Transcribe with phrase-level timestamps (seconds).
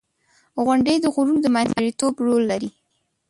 [0.65, 2.69] •غونډۍ د غرونو د منځګړیتوب رول لري.